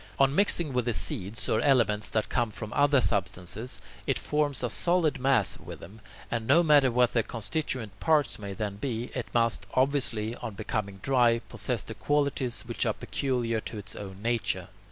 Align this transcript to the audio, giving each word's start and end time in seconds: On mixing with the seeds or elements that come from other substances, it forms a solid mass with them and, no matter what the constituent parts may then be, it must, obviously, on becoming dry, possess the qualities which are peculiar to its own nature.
On 0.17 0.33
mixing 0.33 0.73
with 0.73 0.85
the 0.85 0.95
seeds 0.95 1.47
or 1.47 1.61
elements 1.61 2.09
that 2.09 2.27
come 2.27 2.49
from 2.49 2.73
other 2.73 2.99
substances, 2.99 3.79
it 4.07 4.17
forms 4.17 4.63
a 4.63 4.69
solid 4.71 5.19
mass 5.19 5.59
with 5.59 5.79
them 5.79 6.01
and, 6.31 6.47
no 6.47 6.63
matter 6.63 6.89
what 6.89 7.13
the 7.13 7.21
constituent 7.21 7.99
parts 7.99 8.39
may 8.39 8.53
then 8.55 8.77
be, 8.77 9.11
it 9.13 9.27
must, 9.31 9.67
obviously, 9.75 10.35
on 10.37 10.55
becoming 10.55 10.97
dry, 11.03 11.37
possess 11.37 11.83
the 11.83 11.93
qualities 11.93 12.61
which 12.65 12.83
are 12.83 12.93
peculiar 12.93 13.61
to 13.61 13.77
its 13.77 13.95
own 13.95 14.23
nature. 14.23 14.69